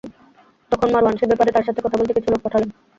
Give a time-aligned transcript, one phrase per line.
[0.71, 2.69] তখন মারওয়ান সে ব্যাপারে তার সাথে কথা বলতে কিছু লোক পাঠালেন।